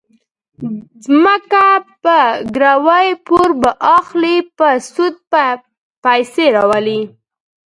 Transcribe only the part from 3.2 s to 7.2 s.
پور به اخلي، په سود به پیسې راولي.